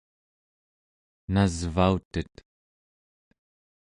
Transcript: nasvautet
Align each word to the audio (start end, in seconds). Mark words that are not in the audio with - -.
nasvautet 1.33 2.33